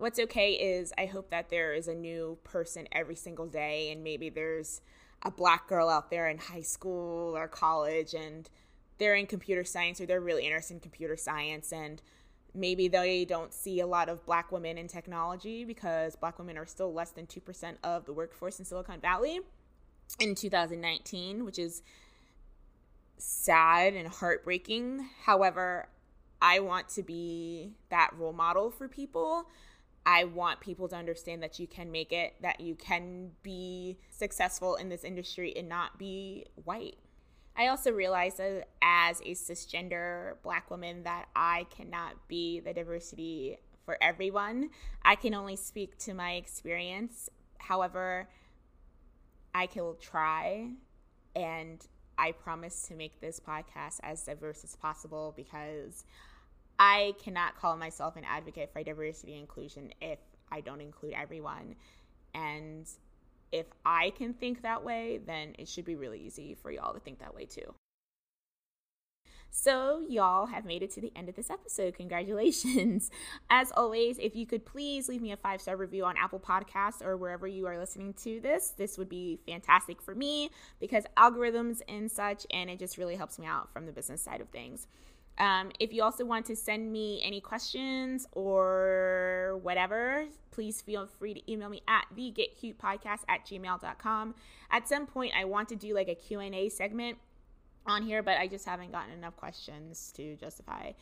What's 0.00 0.18
okay 0.18 0.52
is 0.52 0.94
I 0.96 1.04
hope 1.04 1.28
that 1.28 1.50
there 1.50 1.74
is 1.74 1.86
a 1.86 1.94
new 1.94 2.38
person 2.42 2.88
every 2.90 3.16
single 3.16 3.46
day, 3.46 3.92
and 3.92 4.02
maybe 4.02 4.30
there's 4.30 4.80
a 5.22 5.30
black 5.30 5.68
girl 5.68 5.90
out 5.90 6.10
there 6.10 6.26
in 6.26 6.38
high 6.38 6.62
school 6.62 7.36
or 7.36 7.46
college 7.46 8.14
and 8.14 8.48
they're 8.96 9.14
in 9.14 9.26
computer 9.26 9.62
science 9.62 10.00
or 10.00 10.06
they're 10.06 10.22
really 10.22 10.46
interested 10.46 10.72
in 10.72 10.80
computer 10.80 11.18
science 11.18 11.70
and 11.70 12.00
maybe 12.54 12.88
they 12.88 13.26
don't 13.26 13.52
see 13.52 13.80
a 13.80 13.86
lot 13.86 14.08
of 14.08 14.24
black 14.24 14.50
women 14.50 14.78
in 14.78 14.88
technology 14.88 15.66
because 15.66 16.16
black 16.16 16.38
women 16.38 16.56
are 16.56 16.64
still 16.64 16.94
less 16.94 17.10
than 17.10 17.26
2% 17.26 17.74
of 17.84 18.06
the 18.06 18.14
workforce 18.14 18.58
in 18.58 18.64
Silicon 18.64 19.00
Valley 19.00 19.40
in 20.18 20.34
2019, 20.34 21.44
which 21.44 21.58
is 21.58 21.82
sad 23.18 23.92
and 23.92 24.08
heartbreaking. 24.08 25.06
However, 25.24 25.90
I 26.40 26.60
want 26.60 26.88
to 26.90 27.02
be 27.02 27.74
that 27.90 28.12
role 28.16 28.32
model 28.32 28.70
for 28.70 28.88
people. 28.88 29.46
I 30.06 30.24
want 30.24 30.60
people 30.60 30.88
to 30.88 30.96
understand 30.96 31.42
that 31.42 31.58
you 31.58 31.66
can 31.66 31.90
make 31.90 32.12
it, 32.12 32.34
that 32.40 32.60
you 32.60 32.74
can 32.74 33.32
be 33.42 33.98
successful 34.10 34.76
in 34.76 34.88
this 34.88 35.04
industry 35.04 35.54
and 35.56 35.68
not 35.68 35.98
be 35.98 36.46
white. 36.64 36.96
I 37.56 37.66
also 37.66 37.92
realize 37.92 38.36
that 38.36 38.68
as 38.80 39.20
a 39.20 39.34
cisgender 39.34 40.34
black 40.42 40.70
woman 40.70 41.02
that 41.02 41.26
I 41.36 41.66
cannot 41.70 42.28
be 42.28 42.60
the 42.60 42.72
diversity 42.72 43.58
for 43.84 43.98
everyone. 44.00 44.70
I 45.02 45.16
can 45.16 45.34
only 45.34 45.56
speak 45.56 45.98
to 45.98 46.14
my 46.14 46.32
experience. 46.32 47.28
However, 47.58 48.28
I 49.54 49.66
can 49.66 49.94
try 50.00 50.70
and 51.34 51.84
I 52.16 52.32
promise 52.32 52.82
to 52.88 52.94
make 52.94 53.20
this 53.20 53.40
podcast 53.40 53.98
as 54.02 54.22
diverse 54.22 54.62
as 54.62 54.76
possible 54.76 55.32
because 55.36 56.04
I 56.80 57.12
cannot 57.22 57.58
call 57.60 57.76
myself 57.76 58.16
an 58.16 58.24
advocate 58.24 58.70
for 58.72 58.82
diversity 58.82 59.32
and 59.32 59.42
inclusion 59.42 59.92
if 60.00 60.18
I 60.50 60.62
don't 60.62 60.80
include 60.80 61.12
everyone. 61.12 61.76
And 62.34 62.88
if 63.52 63.66
I 63.84 64.10
can 64.16 64.32
think 64.32 64.62
that 64.62 64.82
way, 64.82 65.20
then 65.24 65.54
it 65.58 65.68
should 65.68 65.84
be 65.84 65.94
really 65.94 66.20
easy 66.20 66.56
for 66.60 66.70
y'all 66.70 66.94
to 66.94 67.00
think 67.00 67.18
that 67.18 67.34
way 67.34 67.44
too. 67.44 67.74
So, 69.52 70.04
y'all 70.08 70.46
have 70.46 70.64
made 70.64 70.82
it 70.82 70.92
to 70.92 71.00
the 71.00 71.12
end 71.16 71.28
of 71.28 71.34
this 71.34 71.50
episode. 71.50 71.94
Congratulations. 71.96 73.10
As 73.50 73.72
always, 73.72 74.16
if 74.18 74.36
you 74.36 74.46
could 74.46 74.64
please 74.64 75.08
leave 75.08 75.20
me 75.20 75.32
a 75.32 75.36
five 75.36 75.60
star 75.60 75.76
review 75.76 76.04
on 76.04 76.16
Apple 76.16 76.38
Podcasts 76.38 77.04
or 77.04 77.16
wherever 77.16 77.48
you 77.48 77.66
are 77.66 77.76
listening 77.76 78.14
to 78.22 78.40
this, 78.40 78.70
this 78.70 78.96
would 78.96 79.08
be 79.08 79.40
fantastic 79.46 80.00
for 80.00 80.14
me 80.14 80.50
because 80.78 81.04
algorithms 81.16 81.82
and 81.88 82.10
such, 82.10 82.46
and 82.52 82.70
it 82.70 82.78
just 82.78 82.96
really 82.96 83.16
helps 83.16 83.40
me 83.40 83.46
out 83.46 83.72
from 83.72 83.86
the 83.86 83.92
business 83.92 84.22
side 84.22 84.40
of 84.40 84.48
things. 84.50 84.86
Um, 85.40 85.70
if 85.80 85.92
you 85.92 86.02
also 86.02 86.24
want 86.26 86.44
to 86.46 86.54
send 86.54 86.92
me 86.92 87.20
any 87.24 87.40
questions 87.40 88.26
or 88.32 89.58
whatever, 89.62 90.26
please 90.50 90.82
feel 90.82 91.06
free 91.06 91.32
to 91.32 91.50
email 91.50 91.70
me 91.70 91.82
at 91.88 92.04
the 92.14 92.30
get 92.30 92.58
cute 92.58 92.78
podcast 92.78 93.20
at 93.26 93.46
gmail.com. 93.46 94.34
At 94.70 94.86
some 94.86 95.06
point, 95.06 95.32
I 95.36 95.46
want 95.46 95.70
to 95.70 95.76
do 95.76 95.94
like 95.94 96.08
a 96.08 96.14
Q&A 96.14 96.68
segment 96.68 97.16
on 97.86 98.02
here, 98.02 98.22
but 98.22 98.36
I 98.36 98.48
just 98.48 98.66
haven't 98.66 98.92
gotten 98.92 99.14
enough 99.14 99.34
questions 99.36 100.12
to 100.16 100.36
justify 100.36 100.92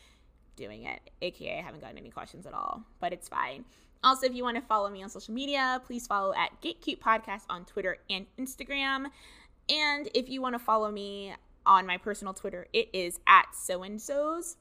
doing 0.54 0.84
it. 0.84 1.00
AKA, 1.20 1.58
I 1.58 1.62
haven't 1.62 1.80
gotten 1.80 1.98
any 1.98 2.10
questions 2.10 2.46
at 2.46 2.54
all, 2.54 2.84
but 3.00 3.12
it's 3.12 3.28
fine. 3.28 3.64
Also, 4.04 4.26
if 4.26 4.34
you 4.34 4.44
want 4.44 4.56
to 4.56 4.62
follow 4.62 4.88
me 4.88 5.02
on 5.02 5.08
social 5.08 5.34
media, 5.34 5.82
please 5.84 6.06
follow 6.06 6.32
at 6.34 6.60
Get 6.60 6.80
Cute 6.80 7.00
Podcast 7.00 7.42
on 7.50 7.64
Twitter 7.64 7.98
and 8.08 8.26
Instagram. 8.38 9.06
And 9.68 10.08
if 10.14 10.28
you 10.28 10.40
want 10.40 10.54
to 10.54 10.60
follow 10.60 10.92
me 10.92 11.34
on 11.68 11.86
my 11.86 11.98
personal 11.98 12.34
Twitter, 12.34 12.66
it 12.72 12.88
is 12.92 13.20
at 13.28 13.54
so 13.54 13.84
and 13.84 14.00
so's. 14.02 14.56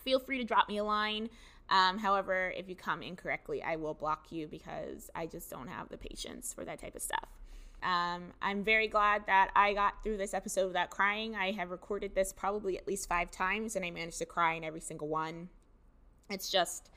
Feel 0.00 0.18
free 0.18 0.38
to 0.38 0.44
drop 0.44 0.68
me 0.68 0.78
a 0.78 0.84
line. 0.84 1.28
Um, 1.70 1.98
however, 1.98 2.52
if 2.56 2.68
you 2.68 2.74
come 2.74 3.02
incorrectly, 3.02 3.62
I 3.62 3.76
will 3.76 3.94
block 3.94 4.32
you 4.32 4.48
because 4.48 5.10
I 5.14 5.26
just 5.26 5.50
don't 5.50 5.68
have 5.68 5.88
the 5.88 5.96
patience 5.96 6.52
for 6.52 6.64
that 6.64 6.80
type 6.80 6.96
of 6.96 7.02
stuff. 7.02 7.28
Um, 7.82 8.32
I'm 8.40 8.64
very 8.64 8.88
glad 8.88 9.26
that 9.26 9.50
I 9.54 9.74
got 9.74 10.02
through 10.02 10.16
this 10.16 10.34
episode 10.34 10.66
without 10.66 10.90
crying. 10.90 11.36
I 11.36 11.52
have 11.52 11.70
recorded 11.70 12.14
this 12.14 12.32
probably 12.32 12.78
at 12.78 12.86
least 12.86 13.08
five 13.08 13.30
times, 13.30 13.76
and 13.76 13.84
I 13.84 13.90
managed 13.90 14.18
to 14.18 14.26
cry 14.26 14.54
in 14.54 14.64
every 14.64 14.80
single 14.80 15.08
one. 15.08 15.50
It's 16.30 16.50
just 16.50 16.90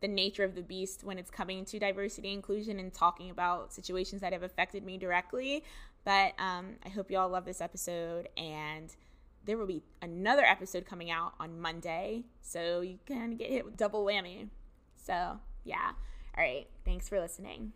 the 0.00 0.08
nature 0.08 0.44
of 0.44 0.54
the 0.54 0.62
beast 0.62 1.04
when 1.04 1.18
it's 1.18 1.30
coming 1.30 1.64
to 1.66 1.78
diversity 1.78 2.32
inclusion 2.32 2.78
and 2.78 2.92
talking 2.92 3.30
about 3.30 3.72
situations 3.72 4.20
that 4.22 4.32
have 4.32 4.42
affected 4.42 4.84
me 4.84 4.96
directly. 4.98 5.62
But 6.04 6.34
um, 6.38 6.76
I 6.84 6.90
hope 6.90 7.10
you 7.10 7.18
all 7.18 7.28
love 7.28 7.44
this 7.44 7.60
episode, 7.60 8.28
and 8.36 8.94
there 9.44 9.56
will 9.56 9.66
be 9.66 9.82
another 10.02 10.44
episode 10.44 10.84
coming 10.86 11.10
out 11.10 11.32
on 11.40 11.60
Monday, 11.60 12.24
so 12.42 12.80
you 12.82 12.98
can 13.06 13.36
get 13.36 13.50
hit 13.50 13.64
with 13.64 13.76
double 13.76 14.04
whammy. 14.04 14.48
So, 14.96 15.38
yeah. 15.64 15.92
All 16.36 16.44
right. 16.44 16.66
Thanks 16.84 17.08
for 17.08 17.20
listening. 17.20 17.72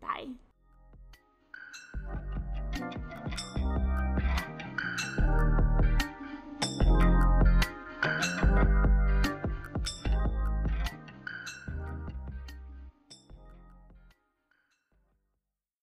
Bye. 0.00 0.28